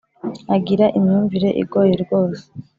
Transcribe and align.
Agira 0.55 0.85
imyumvire 0.97 1.49
igoye 1.61 1.93
rwose 2.03 2.45